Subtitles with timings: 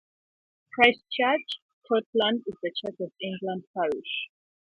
[0.73, 4.29] Christ Church, Totland is the Church of England parish.